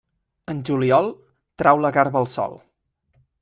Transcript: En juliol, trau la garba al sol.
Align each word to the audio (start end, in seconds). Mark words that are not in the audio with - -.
En 0.53 0.63
juliol, 0.69 1.11
trau 1.63 1.83
la 1.85 1.95
garba 1.99 2.21
al 2.25 2.29
sol. 2.33 2.61